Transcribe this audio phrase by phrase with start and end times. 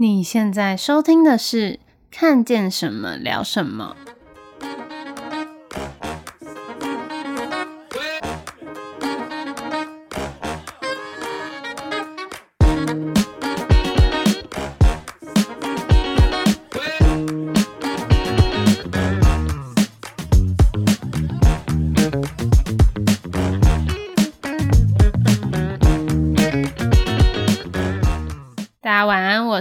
[0.00, 1.72] 你现在收听的是
[2.08, 3.96] 《看见什么聊什么》。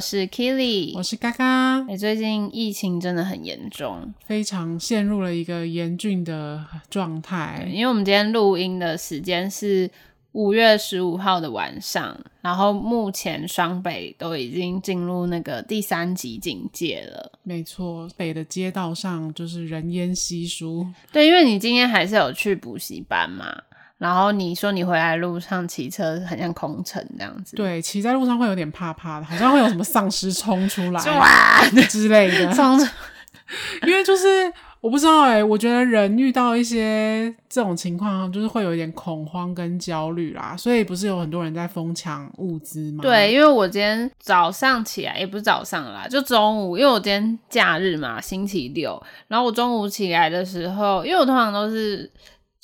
[0.10, 1.86] 是 Keely，我是嘎嘎。
[1.86, 7.70] 哎，最近疫情真的很严重，非常陷入了一个严峻的状态。
[7.70, 9.92] 因为我们今天录音的时间是
[10.32, 17.30] 五月十五号的晚上，然后目前双北都已经进入那个第三级警戒了。
[17.44, 20.88] 没错，北的街道上就是人烟稀疏。
[21.12, 23.62] 对，因为你今天还是有去补习班嘛。
[23.98, 31.02] 然后你说你回来路上骑车很像空城这样子，对，骑在路上会有点怕怕的，好像会有什么丧尸冲出来
[31.90, 32.54] 之类的。
[33.88, 43.02] 因为就是我不知道哎、欸，我觉得人遇到一些这种情况，就是会有一点恐慌跟焦虑啦，所以不是有很多人在疯抢物资吗？
[43.02, 52.12] 对，因为我今天早上起来也不是早上啦，就中午，因为我今天假日嘛，星期六，然后我中午起来的时候，因为我通常都是。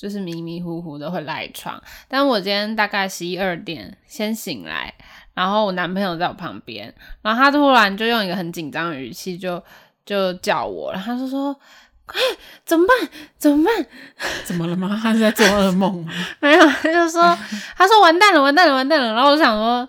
[0.03, 4.93] 就是迷迷糊糊的会赖床，但我今天大概十一二点先醒来，
[5.33, 9.63] 然后我男朋友在我旁边，然后他突然就用一个很紧张的语气就
[10.05, 11.57] 就叫我，然后他就说
[12.05, 12.19] ：“快，
[12.65, 13.09] 怎么办？
[13.37, 13.85] 怎么办？
[14.43, 14.99] 怎么了吗？
[15.01, 17.21] 他是在做噩梦吗？” 没有，他就说
[17.77, 19.87] ：“他说完蛋了，完蛋了，完蛋了。”然后我就想说，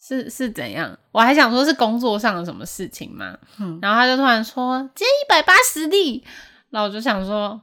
[0.00, 0.98] 是是怎样？
[1.12, 3.36] 我还想说是工作上的什么事情嘛。
[3.60, 6.24] 嗯，然后他就突然说：“今天一百八十例。”
[6.70, 7.60] 然后我就想说。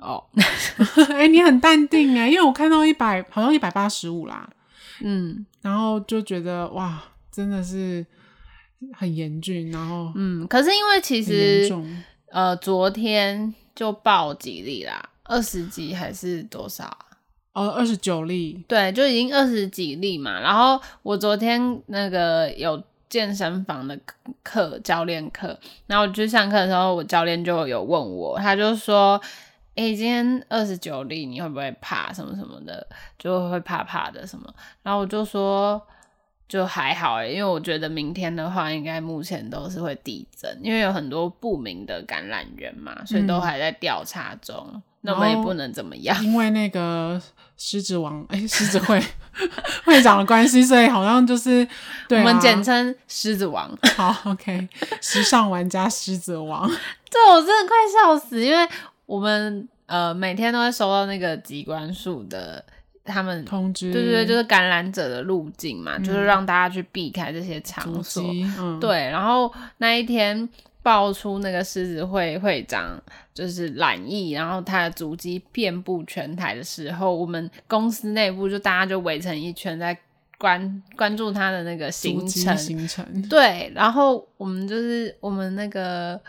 [0.00, 0.24] 哦，
[1.12, 4.48] 哎、欸，你很淡定哎，因为我看到一百，好像一百八十五啦，
[5.02, 8.04] 嗯，然后就觉得哇，真的是
[8.94, 11.70] 很严峻，然后嗯，可是因为其实
[12.30, 17.06] 呃，昨天就报几例啦，二十几还是多少啊？
[17.52, 20.40] 哦，二十九例，对，就已经二十几例嘛。
[20.40, 23.98] 然后我昨天那个有健身房的
[24.42, 29.20] 课，教练课，然后我去上课的时候，我教练就有问我，他就说。
[29.80, 32.86] 哎、欸，今天二十九例，你会不会怕什么什么的？
[33.18, 34.52] 就会怕怕的什么？
[34.82, 35.80] 然后我就说，
[36.46, 44.54] 就还好哎，因为我觉得明天的话，应该目前都是会递增，因为有很多不明的感染源嘛，所以都还在调查中。
[44.70, 47.18] 嗯、那我们也不能怎么样，因为那个
[47.56, 49.02] 狮子王哎，狮、欸、子会
[49.86, 51.66] 会长的关系，所以好像就是
[52.06, 53.74] 对、啊、我们简称狮子王。
[53.96, 54.68] 好，OK，
[55.00, 56.68] 时尚玩家狮子王。
[56.68, 58.68] 对，我真的快笑死，因为。
[59.10, 62.64] 我们呃每天都会收到那个机关署的
[63.04, 68.22] 他们通知，对对对，就是感染者的路径嘛，嗯、就是让大家去避开这些场所。
[68.56, 70.48] 嗯、对，然后那一天
[70.80, 73.02] 爆出那个狮子会会长
[73.34, 79.98] 就是染疫，然后他的足迹遍布全台的时候，我们公司内部就大家就围成一圈在
[80.38, 83.04] 关关注他的那个行程行程。
[83.28, 86.20] 对，然后我们就是我们那个。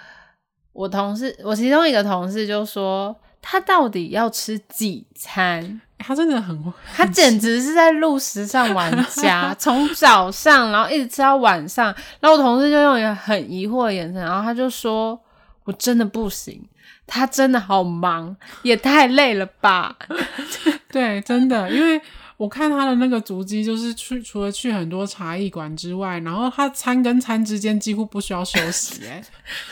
[0.73, 5.61] 我同事，我其中一个同事就说，他到底要吃几餐？
[5.97, 11.93] 欸、他真的很，他简直是在录时尚玩家， 从早上然后一直吃到晚上。
[12.19, 15.19] 然后我同事就用一个很疑惑的眼神，然后他就说
[15.65, 16.63] ：“我真的不行，
[17.05, 19.95] 他真的好忙，也太累了吧？
[20.89, 22.01] ”对，真的，因为。
[22.41, 29.23] 我看他的那个足迹，就是去除了去很多茶艺馆之外，然后他餐跟餐之间几乎不需要休息，欸，哎，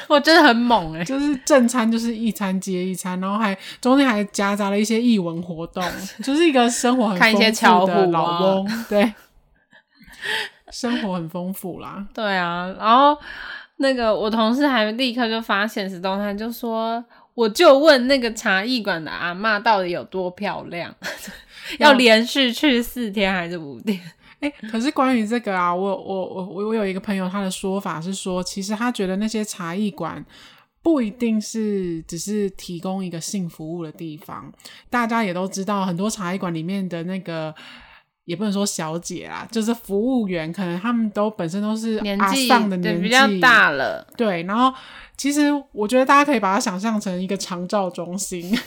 [0.07, 5.83] 我真的很猛哎，欸， 就是正餐就是一餐接一餐，然后还中间还夹杂了一些艺文活动，
[6.23, 9.13] 就是一个生活很丰富的老翁，啊，对，
[10.69, 13.17] 生活很丰富啦，对啊，然后
[13.77, 17.03] 那个我同事还立刻就发现实动态，就说
[17.33, 20.93] 我就问那个茶艺馆的阿嬷到底有多漂亮。
[21.77, 23.99] 要连续去四天还是五天？
[24.39, 30.25] 哎、欸，可是关于这个啊，我我我我我有一个朋友，他的说法是说，其实他觉得那些茶艺馆
[30.81, 34.49] 不一定是只是提供一个性服务的地方。
[34.89, 37.53] 大家也都知道，很多茶艺馆里面的那个
[38.23, 44.07] 也不能说小姐啊，就是服务员，可能他们都本身都是阿上的年纪，比较大了。
[44.15, 44.73] 对，然后
[45.17, 48.57] 其实我觉得大家可以把它想象成一个长照中心。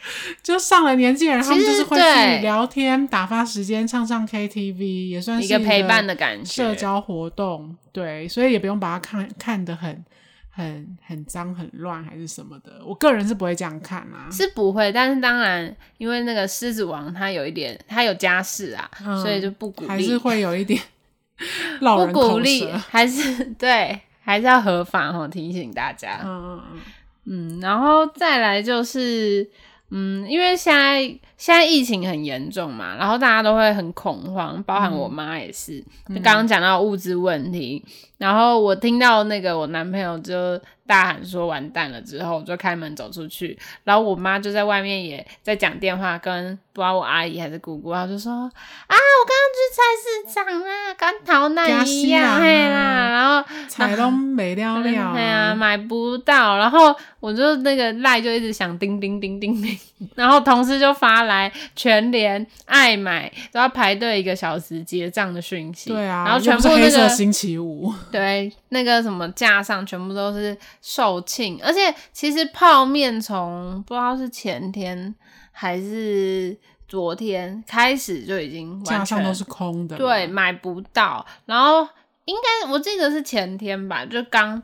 [0.42, 6.44] 就上了年纪的人，他们就是会去聊天、打发时间、唱唱 KTV，也算是一个陪伴的感觉。
[6.44, 10.04] 社交活动，对，所以也不用把它看看得很、
[10.50, 12.80] 很、很脏、很乱，还是什么的。
[12.86, 14.90] 我个人是不会这样看啊，是不会。
[14.92, 20.80] 但是当然，因为那个狮子王他有一点，他有家室啊，嗯、所以就不鼓励，还是会有一点。
[21.80, 25.26] 老不鼓励，还是对，还是要合法哦。
[25.28, 26.80] 提醒大家，嗯嗯嗯
[27.30, 29.50] 嗯，然后再来就是。
[29.90, 31.02] 嗯，因为现在
[31.36, 35.82] 现在疫情很严重嘛，然后大家都会很恐慌，包含我妈也是。
[36.08, 59.78] 嗯、就刚刚讲到物资问题，嗯、然后我听到那个我男朋友就大喊说完蛋了之后，我就开门走出去，然后我妈就在外面也在讲电话，跟不知道我阿姨还是姑姑，然后就说啊，我刚刚去菜市场啦，跟逃难一样，啦，然后菜都没了 了，对啊，买不到，然后我就那个赖就一直响叮叮叮叮叮，
[60.16, 70.56] 然后同事就发来全联爱买都要排队一个小时结账的讯息，对啊，然后全部那个星期五，对，那个什么架上全部都是。
[70.80, 75.14] 售罄，而且其实泡面从不知道是前天
[75.50, 81.26] 还是昨天开始就已经架上都是空的，对，买不到。
[81.44, 81.86] 然后
[82.24, 84.62] 应该我记得是前天吧，就刚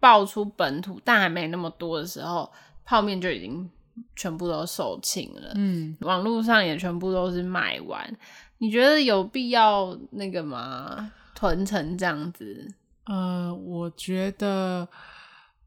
[0.00, 2.50] 爆出本土但还没那么多的时候，
[2.84, 3.68] 泡面就已经
[4.14, 5.52] 全部都售罄了。
[5.56, 8.16] 嗯，网络上也全部都是卖完。
[8.58, 11.12] 你觉得有必要那个吗？
[11.34, 12.66] 囤成这样子？
[13.04, 14.88] 呃，我觉得。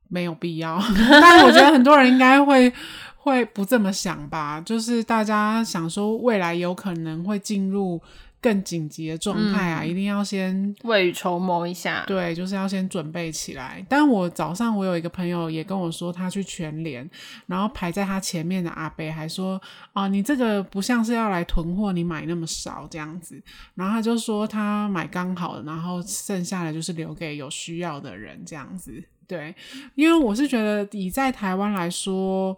[0.10, 0.78] 没有必要，
[1.10, 2.72] 但是我觉得很多人应该会
[3.16, 8.02] 会不这么想吧，就是大家想说未来有可能会进入
[8.42, 12.06] 更紧急的状态啊，嗯、一定要先未雨绸缪一下。
[12.08, 13.86] 对，就是要先准备起来。
[13.90, 17.08] 但我早上我有一个朋友也跟我说，他去全联，
[17.48, 23.40] 然后排在他前面的阿伯还说：“哦，你这个不像是要来囤货，你买那么少这样子。”
[23.76, 29.04] 然后他就说他买刚好，然后剩下的就是留给有需要的人这样子。
[29.30, 29.56] 对，
[29.94, 32.58] 因为我是觉得以在台湾来说，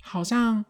[0.00, 0.64] 好像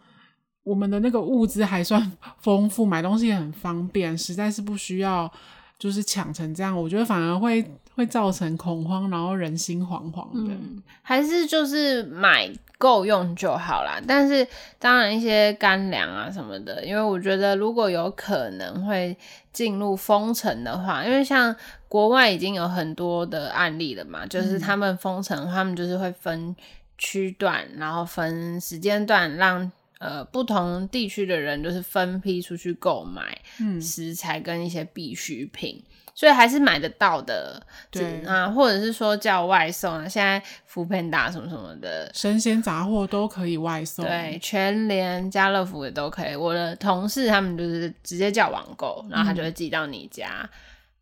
[0.65, 2.11] 我们的那个物资还算
[2.43, 5.33] 丰富，买东西也很方便，实在是不需要
[5.79, 6.77] 就是抢成这样。
[6.77, 7.65] 我觉得反而会
[7.97, 10.55] 会造成恐慌，然后人心惶惶的。
[10.55, 12.49] 嗯，还是就是买
[12.79, 14.01] 够用就好啦。
[14.07, 14.47] 但是
[14.79, 19.17] 当然一些干粮啊什么的，因为我觉得如果有可能会
[19.53, 21.57] 进入封城的话，因为像。
[21.89, 26.55] 国外已经有很多的案例了嘛，就是他们封城，嗯、他们就是会分
[26.99, 33.39] 区段，然后分时间段，让呃不同地区的人就是分批出去购买
[33.81, 37.63] 食材跟一些必需品，嗯、所以还是买得到的。
[37.93, 44.05] 对啊，或者是说叫外送啊，现在 foodpanda 什么什么的，生鲜杂货都可以外送。
[44.05, 46.35] 对，全联、家乐福也都可以。
[46.35, 50.41] 我的同事他们就是直接叫网购，然后他就会寄到你家。
[50.43, 50.49] 嗯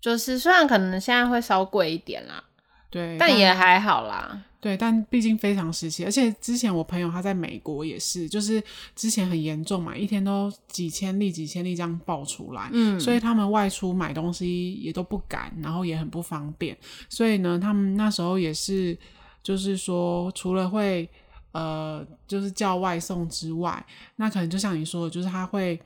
[0.05, 2.45] 就是虽然可能现在会稍贵一点啦，
[2.95, 4.41] 对，但也还好啦。
[4.61, 8.63] 对，但毕竟非常时期，而且之前我朋友他在美国也是，就是
[8.95, 18.97] 之前很严重嘛，一天都几千例、几千例这样爆出来，嗯，所以他们外出买东西也都不敢，然后也很不方便，所以呢，他们那时候也是，
[19.43, 21.11] 就是说除了会
[21.51, 23.85] 呃，就是叫外送之外，
[24.17, 25.81] 那可能就像你说的，就是他会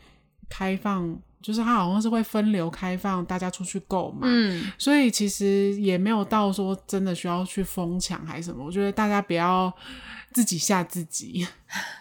[0.47, 1.19] 开放。
[1.41, 8.65] 就是它好像是会分流开放，大家出去购买，嗯，所以其实也没有到说真的需要去疯抢还是什么。
[8.65, 9.73] 我觉得大家不要
[10.33, 11.47] 自己吓自己，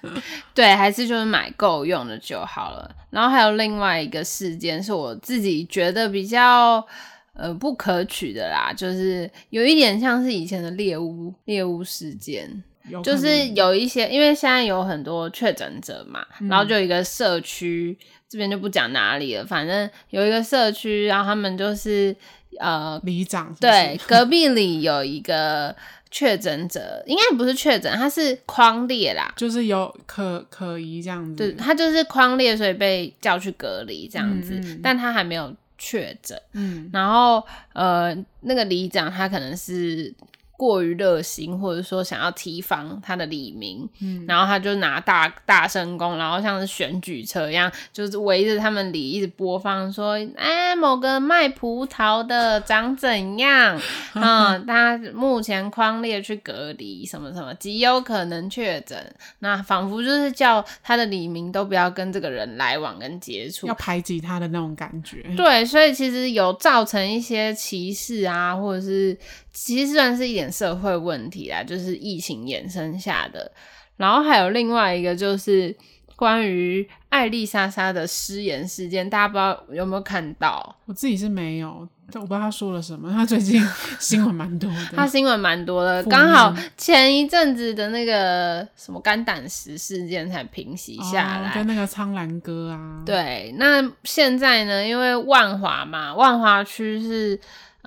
[0.56, 2.90] 对，还是就是买够用的就好了。
[3.12, 6.86] 然后还有另外一个事件是我自己觉得比较
[7.34, 12.64] 呃不可取的啦，就是有一点像是以前的猎巫猎巫事件，
[13.04, 17.96] 就是有一些因为现在有很多确诊者嘛，嗯，然后就有一个社区。
[18.30, 22.16] 这边就不讲哪里了，反正有一个社区，然后他们就是
[22.60, 23.56] 呃，里长？
[23.60, 25.76] 对，隔壁里有一个
[26.12, 31.36] 确诊者，应该不是确诊，他是框列啦，就是有可可疑这样子。
[31.36, 36.42] 对，他就是框列，所以被叫去隔离这样子，嗯嗯，但他还没有确诊。
[36.54, 37.42] 嗯，然后
[37.74, 40.14] 呃，那个里长他可能是。
[40.58, 53.80] 过于热心，或者说想要提防他的李明，嗯，然后他就拿大大声公，然后像是选举车一样，就是围着他们里一直播放说，哎，某个卖葡萄的长怎样？
[54.16, 58.98] 嗯，他目前框列去隔离，什么什么，极有可能确诊。
[59.40, 65.22] 那仿佛就是叫他的李明都不要跟这个人来往跟接触，要排挤他的那种感觉。
[65.36, 69.16] 对，所以其实有造成一些歧视啊，或者是。
[69.60, 73.52] 其实算是一点社会问题啦，就是疫情衍生下的。
[73.98, 75.76] 然后还有另外一个，就是
[76.16, 80.76] 关于艾丽莎莎的失言事件，大家不知道有没有看到？
[80.86, 83.12] 我自己是没有，但我不知道他说了什么。
[83.12, 83.60] 他最近
[84.00, 86.04] 新闻蛮多的，他新闻蛮多的。
[86.04, 93.02] 刚好前一阵子的那个什么肝胆石事件才平息下来，哦、跟那个苍兰哥啊。
[93.04, 94.88] 对，那现在呢？
[94.88, 97.40] 因为万华嘛，万华区是。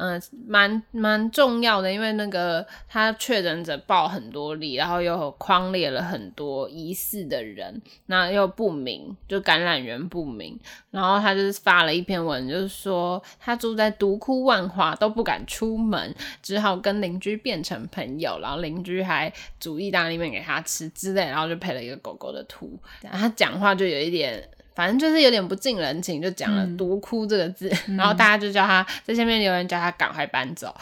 [0.02, 10.58] 嗯，蛮蛮重要的，因为那个他确诊者爆很多例，然后又框列了很多疑似的人，那又不明，就感染源不明，
[10.90, 24.48] 然后他就是发了一篇文，就是说他住在独窟万华都不敢出门，只好跟邻居变成朋友，然后邻居还煮意大利面给他吃之类，然后就配了一个狗狗的图，他讲话就有一点。
[24.80, 30.74] 反正就是有点不近人情，就讲了“独哭”这个字，嗯、然后大家就叫他在下面留言，叫他赶快搬走。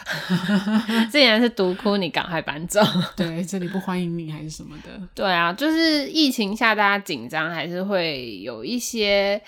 [1.11, 2.79] 既然是独哭，你赶快搬走。
[3.17, 5.05] 对，这里不欢迎你，还是什么的？
[5.13, 9.41] 对啊，就是疫情下大家紧张，还是会有一些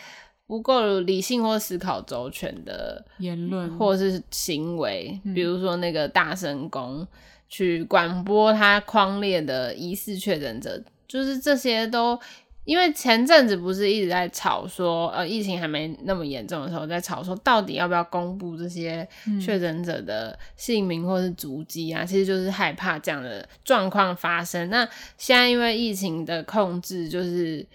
[0.45, 7.07] 不够理性或思考周全的言论或是行为，嗯、比如说那个大神公
[7.47, 12.19] 去广播他匡列的疑似确诊者，就是这些都。
[12.63, 19.07] 因为前阵子不是一直在吵说，呃，疫情还没那么严重的时候，在吵说到底要不要公布这些
[19.43, 22.03] 确诊者的姓名或是足迹啊？
[22.03, 24.69] 嗯、其实就是害怕这样的状况发生。
[24.69, 24.87] 那
[25.17, 27.65] 现在因为疫情的控制，就是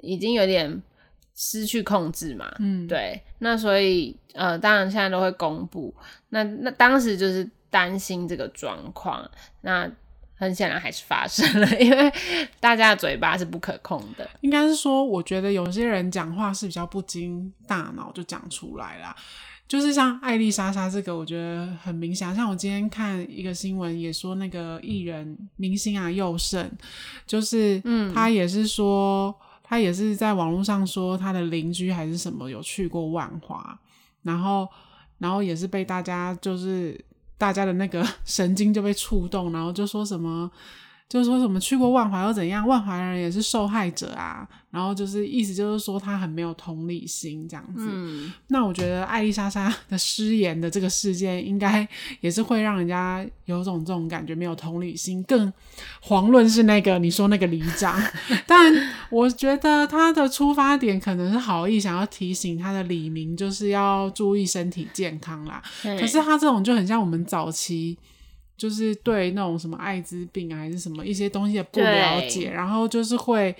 [0.00, 0.82] 已经有点
[1.36, 3.22] 失去控制嘛，嗯，对。
[3.38, 5.94] 那所以，呃，当然现在都会公布。
[6.30, 9.30] 那那当时就是担心这个状况。
[9.60, 9.90] 那
[10.36, 12.12] 很显然还是发生了， 因为
[12.58, 14.28] 大家的嘴巴是不可控的。
[14.40, 19.14] 应该是说，我觉得有些人讲话是比较不经大脑就讲出来啦。
[19.66, 22.34] 就是像艾丽莎莎这个，我觉得很明显。
[22.34, 26.70] 像我今天看一个新闻，也说那个艺人明星啊，佑胜，
[27.26, 33.78] 就是嗯，他也是说，他也是在网络上说他的邻居还是什么有去过万华，
[34.22, 34.68] 然后
[35.18, 37.02] 然后也是被大家就是。
[37.38, 40.50] 大家的那个 神经就被触动，然后就说什么，
[41.08, 42.66] 就说什么去过万华又怎样？
[42.66, 44.48] 万华人也是受害者啊。
[44.70, 47.86] 然后就是意思就是说他很没有同理心这样子。
[47.88, 51.86] 嗯，那我觉得艾丽莎莎的失言的这个事件，应该
[52.20, 55.22] 也是会让人家有种这种感觉，没有同理心。
[55.22, 55.52] 更
[56.02, 57.96] 遑论是那个你说那个里长，
[58.48, 58.74] 但
[59.10, 65.62] 我觉得他的出发点可能是好意，想要提醒他的李明就是要注意身体健康啦。
[65.84, 67.98] 嗯，可是他这种就很像我们早期
[68.56, 73.54] 就是对那种什么艾滋病啊还是什么一些东西的不了解，然后就是会。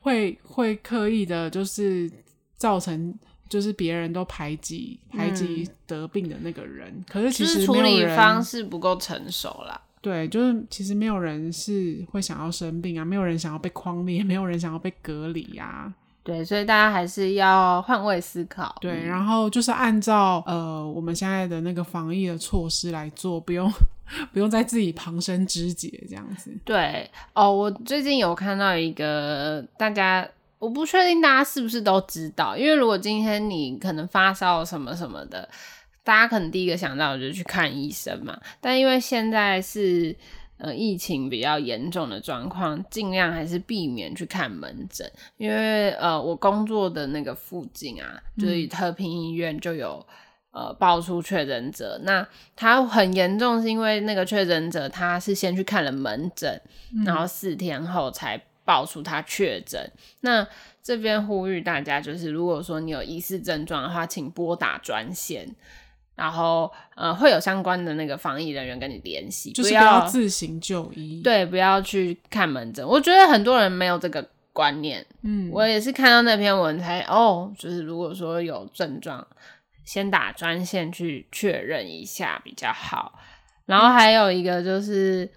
[0.00, 2.10] 会会刻意的，就是
[2.56, 3.12] 造成
[3.48, 9.78] 就是别人都排挤排挤得病的那个人，嗯、可是其实处理方式不够成熟啦。
[10.00, 15.94] 对，就是其实没有人是会想要生病啊，没有人想要被框列，没有人想要被隔离呀、啊。
[16.22, 18.76] 对，所以大家还是要换位思考。
[18.82, 23.66] 对，嗯、然后就是按照呃我们现在的那个防疫的措施来做，不用
[24.30, 26.54] 不用再自己旁征枝节这样子。
[26.66, 30.28] 对哦，我最近有看到一个大家，
[30.58, 35.48] 我不确定大家是不是都知道，因为如果今天你可能发烧什么什么的，
[36.08, 38.40] 大家可能第一个想到的就是去看医生嘛。
[38.58, 40.16] 但因为现在是。
[40.60, 50.04] 呃，疫情比较严重的状况，尽量还是避免去看门诊，因为呃，我工作的那个附近啊，就是特平医院就有
[50.50, 52.00] 呃爆出确诊者。
[52.02, 56.60] 那他很严重，是因为那个确诊者他是先去看了门诊，
[56.92, 59.88] 嗯、然后四天后才爆出他确诊。
[60.22, 60.44] 那
[60.82, 65.48] 这边呼吁大家，就是如果说你有疑似症状的话，请拨打专线。
[66.18, 71.22] 然后，呃，会有相关的那个防疫人员跟你联系，就是不要自行就医。
[71.22, 72.84] 对，不要去看门诊。
[72.84, 75.06] 我觉得很多人没有这个观念。
[75.22, 79.24] 嗯，我也是看到那篇文才哦，就是如果说有症状，
[79.84, 83.18] 先打专线去确认一下比较好。
[83.66, 85.30] 然后还有一个就是。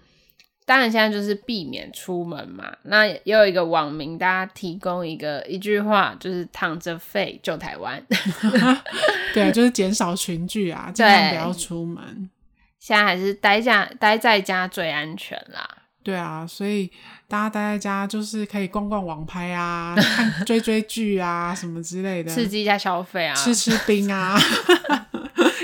[0.64, 2.72] 当然，现在就是避免出门嘛。
[2.84, 8.00] 那也有一个网民，大家提供一个一句话，就是“躺着废救台湾。”
[9.34, 12.30] 对，就是减少群聚啊，尽量不要出门。
[12.78, 15.68] 现在还是待家待在家最安全啦。
[16.02, 16.90] 对啊，所以
[17.28, 24.36] 大家待在家就是可以逛逛网拍啊， 看追追剧啊，什么之类的，刺激一下消费啊，吃吃冰啊。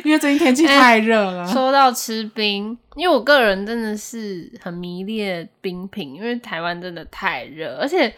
[0.04, 1.52] 因为最近天气太热了，欸。
[1.52, 8.14] 说到吃冰，因为我个人真的是很迷恋冰品，因为台湾真的太热，而且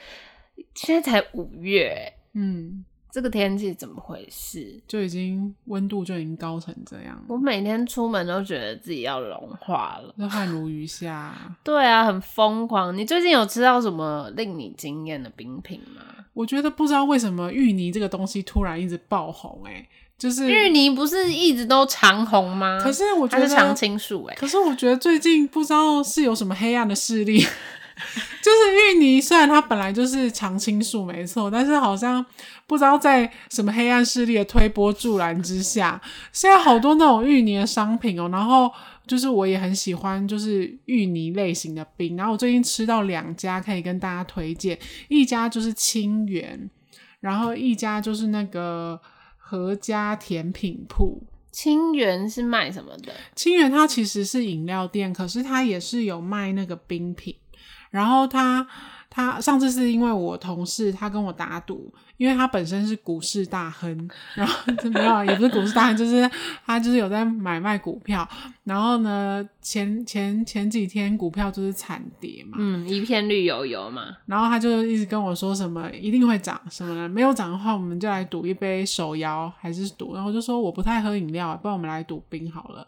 [0.75, 4.81] 现在才五月，嗯，这个天气怎么回事？
[4.87, 7.23] 就已经温度就已经高成这样。
[7.29, 11.35] 我每天出门都觉得自己要融化了，那汗如雨下。
[11.65, 12.97] 对啊，很疯狂。
[12.97, 16.03] 你最近有吃到什么令你惊艳的冰品吗？
[16.33, 19.89] 我觉得不知道为什么芋泥这个东西突然一直爆红，欸，哎。
[20.21, 22.79] 就是芋泥不是一直都长红吗？
[22.83, 24.35] 可是我觉得它是常青树哎。
[24.35, 27.41] 可是我觉得最近不知道是有什么黑暗的势力，
[28.43, 32.25] 就是芋泥，虽然它本来就是常青树没错，但是好像
[32.67, 35.99] 不知道在什么黑暗势力的推波助澜之下，
[36.33, 38.29] 现在好多那种芋泥的商品哦。
[38.31, 38.71] 然后
[39.07, 42.15] 就是我也很喜欢，就是芋泥类型的冰。
[42.19, 46.69] 然后我最近吃到两家可以跟大家推荐，一家就是清源，
[47.21, 49.01] 然后一家就是那个
[49.51, 51.21] 合家甜品铺。
[51.51, 53.13] 清源是卖什么的？
[53.35, 57.35] 清源它其实是饮料店，可是它也是有卖那个冰品。
[57.91, 58.65] 然后他
[59.11, 64.55] 他上次是因为我同事他跟我打赌，因为他本身是股市大亨，然后
[64.95, 66.31] 没有也不是股市大亨，就是
[66.65, 68.27] 他就是有在买卖股票。
[68.63, 74.17] 然后呢，前前前几天股票就是惨跌嘛，嗯，一片绿油油嘛。
[74.27, 80.15] 然后他就一直跟我说什么一定会涨什么的，没有涨的话我们就来赌一杯手摇还是赌。
[80.15, 82.87] 然后我就说我不太喝饮料，不然我们来赌冰好了。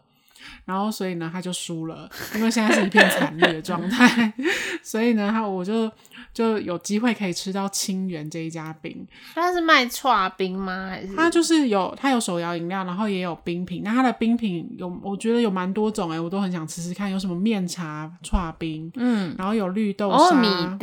[0.65, 4.33] 然后，所以呢，他就输了，因为现在是一片惨烈的状态。
[4.83, 5.89] 所以呢，他我就
[6.33, 9.07] 就有机会可以吃到清源这一家冰。
[9.33, 10.89] 他是卖串冰吗？
[10.89, 11.15] 还是？
[11.15, 13.81] 他就是有，他有手摇饮料，然后也有冰品。
[13.83, 17.09] 那他的冰品有，我觉得有蛮多种哎，我都很想吃吃看。
[17.09, 20.77] 有什么面茶串冰，嗯，然后有绿豆沙，哦、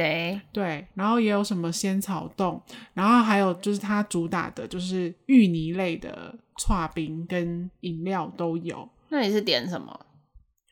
[0.53, 2.63] 对，然后也有什么仙草冻，
[2.95, 8.89] 然后还有就是他主打的就是芋泥类的串冰跟饮料都有。
[9.11, 10.07] 那你是点什么？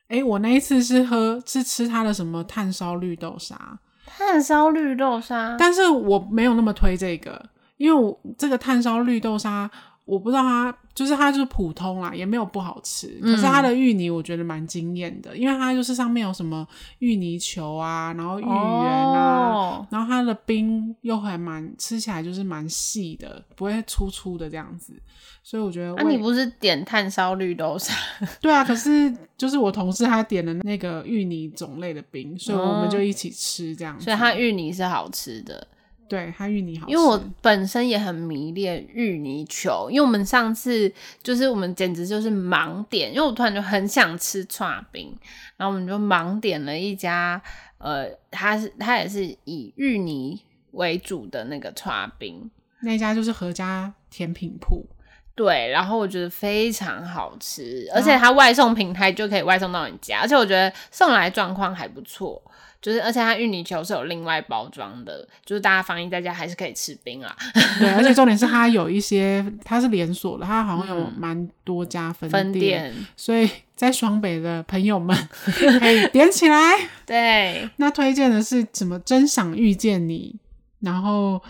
[0.09, 9.71] 哎、欸，我那一次是喝是吃它的什么炭烧绿豆沙，炭烧绿豆沙，但是我没有那么推这个，因为我这个炭烧绿豆沙。
[10.09, 13.07] 我不知道它就是它就是普通啦，也没有不好吃。
[13.21, 16.67] 可是它的芋泥我觉得蛮惊艳的，嗯，因为它就是上面有什么
[17.01, 24.95] 芋泥球啊，然后芋圆啊，哦，然后它的冰又还蛮吃起来就是蛮细的，不会粗粗的这样子。
[25.43, 27.95] 所以我觉得，那，啊，你不是点炭烧绿豆沙？
[28.41, 34.05] 对啊，可是就是我同事他点了那个芋泥种类的冰，所以我们就一起吃这样子。
[34.05, 35.67] 所以它芋泥是好吃的。
[36.09, 40.91] 对，它芋泥好吃，因为我本身也很迷恋芋泥球，因为我们上次
[41.23, 45.15] 就是我们简直就是盲点，因为我突然就很想吃串冰，
[45.59, 47.41] 然后我们就盲点了一家，
[47.77, 50.41] 呃，它是它也是以芋泥
[50.73, 54.87] 为主的那个串冰，那家就是合家甜品铺，
[55.35, 62.43] 对，然后我觉得非常好吃，而且它外送平台就可以外送到你家，而且我觉得送来状况还不错。
[62.81, 67.37] 就是，而且它芋泥球是有另外包装的，就是大家防疫在家还是可以吃冰啊。
[67.81, 75.17] 对，而且重点是它有一些，它是连锁的，它好像有蛮多家分店，分店，所以在双北的朋友们
[75.81, 76.57] 可以点起来。
[77.05, 78.99] 对，那推荐的是什么？
[79.01, 80.37] 真想遇见你，
[80.81, 81.43] 然后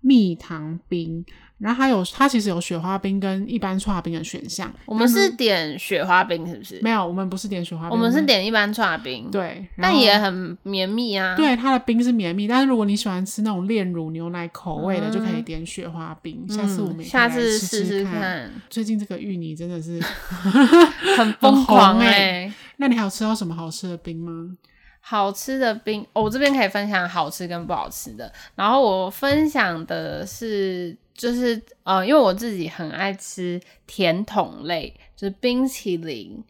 [0.00, 1.24] 蜜糖冰。
[1.64, 4.70] 然后还有，它其实有雪花冰跟一般串冰的选项。
[4.84, 6.78] 我们是点雪花冰，是不是？
[6.82, 9.30] 没有，我们不是点雪花冰，我们是点一般串冰。
[9.30, 11.34] 对，但也很绵密啊。
[11.34, 16.46] 对，它的冰是绵密，但是如果你喜欢吃那种炼乳牛奶口味的，嗯、就可以点雪花冰。
[16.46, 18.52] 下次我们下次试试看。
[18.68, 19.98] 最近这个芋泥真的是
[21.16, 22.52] 很疯狂哎、欸！
[22.76, 24.54] 那你还有吃到什么好吃的冰吗？
[25.00, 28.30] 好吃的冰，哦、我这边可以分享好吃跟不好吃的。
[28.54, 30.94] 然后我分享的是。
[31.14, 36.42] 就是呃，因为我自己很爱吃甜筒类，就是冰淇淋，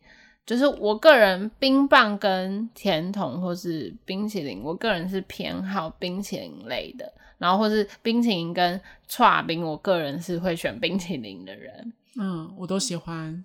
[0.46, 11.92] 就是我个人冰棒跟甜筒或是冰淇淋，我个人是偏好冰淇淋类的，然后或是冰淇淋跟串冰，我个人是会选冰淇淋的人。
[12.16, 13.42] 嗯，我都喜欢。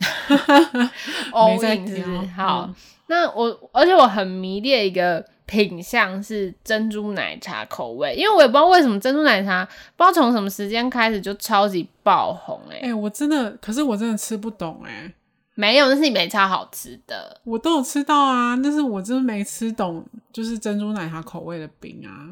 [1.33, 2.27] 哦，没错。
[2.35, 2.75] 好，嗯、
[3.07, 5.25] 那我而且我很迷恋一个。
[5.49, 12.81] 品相是珍珠奶茶口味，因为我也不知道为什么珍珠奶茶不知道从什么时间开始就超级爆红哎、欸！
[12.81, 15.13] 哎、欸，我真的，可是我真的吃不懂哎、欸。
[15.55, 22.29] 没有，那是你没超好吃的，我都有吃到啊，但是我真的没吃懂，就是珍珠奶茶口味的饼啊。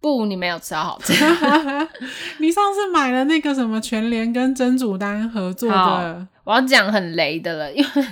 [0.00, 1.12] 不，你没有吃到好吃。
[2.38, 8.04] 你上次买了那个什么全联跟珍珠丹合作的，我要讲很雷的了，因为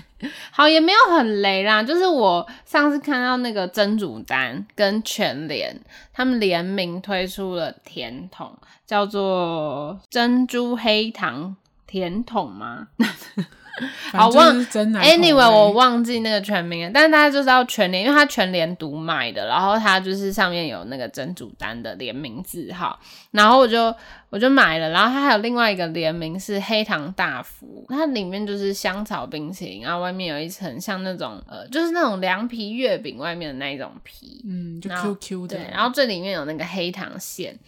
[0.53, 5.77] 好也没有很雷啦，就是我上次看到那个珍珠丹跟全联
[6.13, 12.87] 他们联名推出了甜筒，叫做珍珠黑糖甜筒吗？
[14.13, 22.99] 好忘，Anyway，我忘记那个全名了，但是大家就知道全联，因为它全联独卖的，然后它就是上面有那个珍珠丹的联名字号，
[23.31, 23.95] 然后我就
[24.31, 37.59] 我就买了，然后它还有另外一个联名是黑糖大福，它里面就是香草冰淇淋，然后外面有一层像那种呃，就是那种凉皮月饼外面的那一种皮，嗯，就 Q Q 的，对，然后最里面有那个黑糖馅，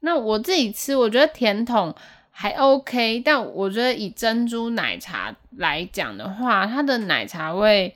[0.00, 1.94] 那我自己吃，我觉得甜筒。
[2.40, 7.92] 还 OK，但我觉得以珍珠奶茶来讲的话，它的奶茶味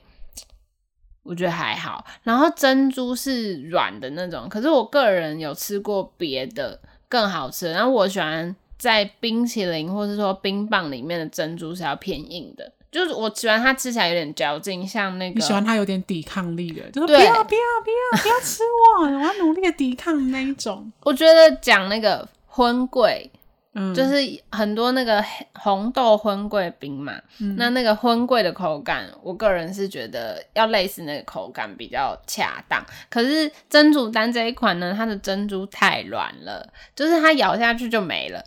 [1.23, 2.03] 我觉得还好。
[2.23, 6.77] 然后珍珠是软的那种，可是我个人有吃过别的
[7.07, 7.71] 更好吃。
[7.71, 12.69] 然后我喜欢在冰淇淋或是说冰棒里面的珍珠是要偏硬的。
[12.91, 15.39] 就是我喜欢它吃起来有点嚼劲，像那个。
[15.39, 18.61] 你喜欢它有点抵抗力的，就是不要不要不要不要吃
[18.99, 20.91] 我， 我要努力的抵抗那一种。
[21.03, 23.31] 我觉得讲那个婚桂，
[23.73, 24.15] 嗯，就是
[24.51, 32.83] 很多那个红豆婚桂冰嘛，嗯、那那个婚桂的口感，我个人是觉得要类似那个口感比较恰当。
[33.09, 38.43] 可是珍珠丹这一款呢，它的珍珠太软了，就是它咬下去就没了。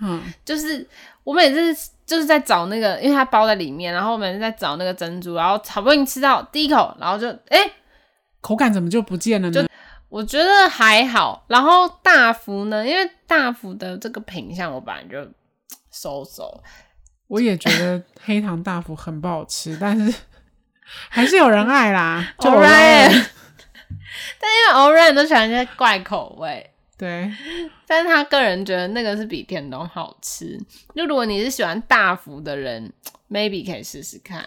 [0.00, 0.86] 嗯， 就是
[1.24, 1.90] 我每次。
[2.06, 7.72] 就是在找那个，因为它包在里面，然后我每次在找那个珍珠，然后好不容易吃到第一口，然后就哎，欸、
[8.40, 9.52] 口感怎么就不见了呢？
[9.52, 9.68] 就
[10.16, 11.44] 我觉得还好。
[11.46, 15.18] 然后大福呢，因为大福的这个品相我本来就
[15.92, 16.62] 收手。
[17.26, 20.18] 我也觉得黑糖大福很不好吃，但是
[21.10, 22.32] 还是有人爱啦。
[22.38, 23.10] Alright，
[24.40, 26.70] 但因为偶然都喜欢一些怪口味。
[26.96, 27.30] 对，
[27.86, 30.58] 但是他个人觉得那个是比甜筒好吃。
[30.94, 32.90] 就如果你是喜欢大福的人，
[33.28, 34.42] maybe 可以试试看。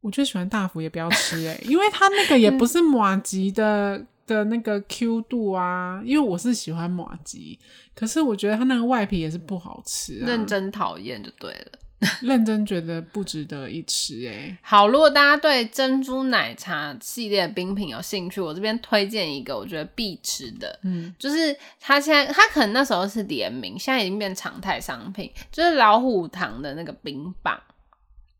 [0.00, 6.02] 我觉得喜欢大福也不要吃诶、欸，因为它那个也不是马吉的的那个 Q 度啊。
[6.04, 7.58] 因为我是喜欢马吉，
[7.94, 10.26] 可是我觉得它那个外皮也是不好吃啊。
[10.26, 11.78] 认真讨厌就对了。
[12.20, 14.58] 认真觉得不值得一吃哎、欸。
[14.62, 27.56] 好，如果大家对珍珠奶茶系列的冰品有兴趣，我这边推荐一个我觉得必吃的，嗯，就是它现在它可能那时候是联名，现在已经变常态商品，就是老虎堂的那个冰棒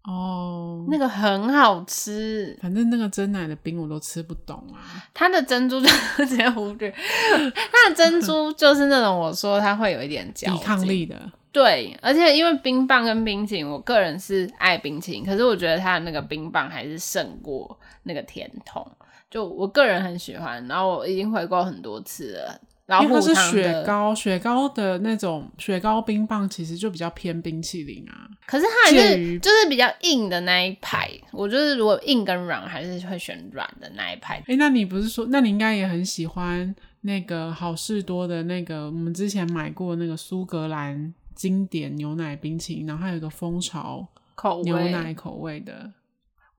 [0.05, 2.59] 哦，那个很好吃。
[2.61, 5.05] 反正那个珍奶的冰我都吃不懂啊。
[5.15, 5.89] 它的珍珠 就
[6.27, 11.17] 直接忽略，它的珍珠就是那种我说它会有一点嚼抵抗力的。
[11.53, 18.85] 对，而且因为冰棒跟冰淇淋，我个人是爱冰淇淋，可是我觉得它的那个冰棒还是胜过那个甜筒，
[19.31, 20.67] 就我个人很喜欢。
[20.67, 22.61] 然后我已经回购很多次了。
[22.87, 28.29] 然后它是雪糕，雪糕的那种雪糕冰棒，其实就比较偏冰淇淋啊。
[28.47, 34.43] 可是它还是就是比较硬的那一排，我就是如果硬跟软，还是会选软的那一排。
[34.47, 41.15] 哎，那你不是说，那你应该也很喜欢那个好事多的那个，我们之前买过那个苏格兰。
[41.35, 45.91] 经典牛奶冰淇淋，然后还有一个蜂巢口牛奶口味的。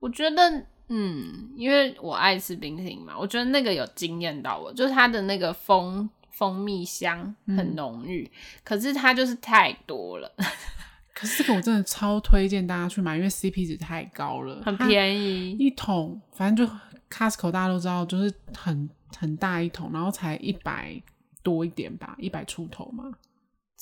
[0.00, 8.30] 我觉得，嗯，因为我爱吃冰淇淋嘛，我觉得那个有惊艳到我，就是它的那个蜂蜂蜜香很浓郁，嗯、
[8.62, 10.30] 可是它就是太多了。
[11.14, 16.74] 可是这个我真的超推荐大家去买，因为 CP 值太高了，很便宜，一桶反正就
[17.08, 21.00] Costco 大家都知道，就是很很大一桶，然后才一百
[21.42, 23.04] 多一点吧，一百出头嘛。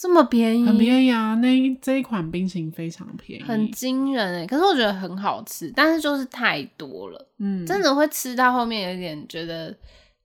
[0.03, 1.37] 这么便宜，很便宜啊！
[1.37, 4.45] 那一这一款冰淇淋非常便宜，很惊人哎。
[4.45, 9.73] 可是我觉得很好吃，但是就是太多了，嗯，真的会吃到后面有点觉得。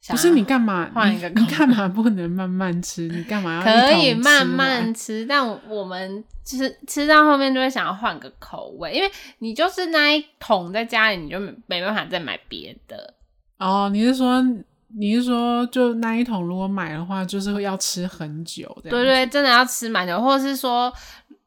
[0.10, 1.30] 不是你干嘛换一个？
[1.40, 3.08] 你干嘛不能慢慢吃？
[3.08, 5.24] 你干嘛要可以慢慢吃？
[5.28, 13.14] 但我们吃吃到后面就会想要换个口味，因为你就是那一桶在家里，你就没办法再买别的。
[13.60, 14.44] 哦，你是说？
[14.96, 18.66] 你是说，就那一桶如果买的话，就是会要吃很久？
[18.84, 20.92] 对对，真的要吃蛮久，或者是说，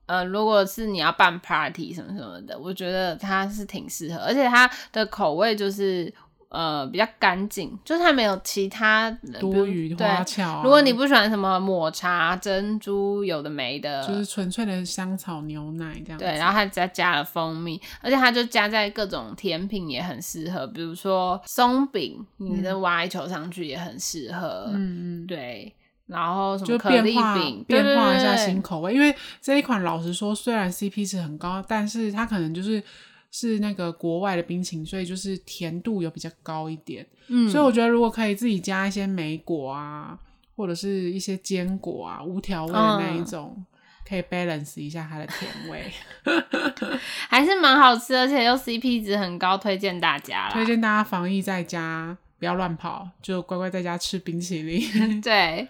[0.07, 6.12] 呃，如果是你要办 party 什么什么的，我觉得它是挺适合，而且它的口味就是。
[6.51, 9.09] 呃，比较干净，就是它没有其他
[9.39, 10.63] 多余花俏啊。
[10.65, 16.19] 如果你不喜欢什么抹茶、珍珠，有的没的，就是纯粹的香草牛奶这样。
[16.19, 24.73] 对，然后它再加了蜂蜜，而且它就加在各种甜品也很适合，比如说松饼，你的挖一球上去也很适合。
[24.75, 25.73] 嗯嗯，对。
[26.07, 32.83] 然后什么可丽饼，变化一下新口味，因为这一款老实说，虽然 CP 值很高，但是它可能就是。
[33.31, 37.07] 是那个国外的冰淇淋，所以就是甜度有比较高一点。
[37.29, 40.19] 嗯，所以我觉得如果可以自己加一些莓果啊，
[40.57, 43.66] 或者是一些坚果啊，无调味的那一种，嗯、
[44.09, 45.90] 可以 balance 一下它的甜味，
[47.29, 50.53] 还是蛮好吃，而且又 CP 值很高，推荐大家啦。
[50.53, 55.21] 推荐大家防疫在家，不要乱跑，就乖乖在家吃冰淇淋。
[55.23, 55.69] 对。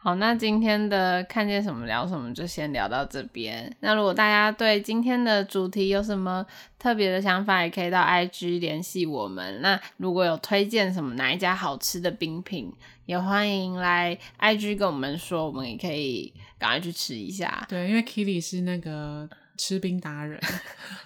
[0.00, 3.70] 好，那今天的看见什么聊什么就先聊到这边。
[3.80, 6.46] 那如果大家对今天的主题有什么
[6.78, 9.60] 特别的想法，也可以到 IG 联系我们。
[9.60, 12.72] 那如果有推荐什么哪一家好吃的冰品，
[13.06, 17.66] 也欢迎来 IG 跟我们说，我们也可以赶快去吃一下。
[17.68, 20.40] 对，因为 Keely 是那个吃冰达人，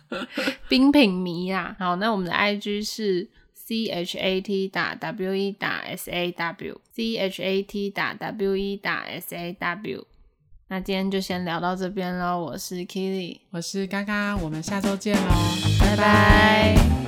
[0.69, 1.75] 冰品迷啊。
[1.79, 3.27] 好，那我们的 IG 是。
[3.73, 8.13] C H A T 打 W E 打 S A W C H A T 打
[8.13, 10.05] W E 打 S A W，
[10.69, 12.39] 那今天就先聊到这边喽。
[12.39, 15.33] 我是 Keely，我是嘎嘎，我们下周见喽，
[15.81, 17.02] 拜拜。